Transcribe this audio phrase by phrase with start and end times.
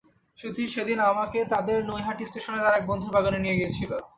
[0.37, 3.91] সুধীর সেদিন আমাকে তাদের নৈহাটি স্টেশনে তার এক বন্ধুর বাগানে নিয়ে গিয়েছিল।